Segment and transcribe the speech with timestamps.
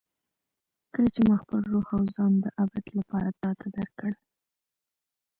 [0.93, 4.15] کله چې ما خپل روح او ځان د ابد لپاره تا ته درکړل.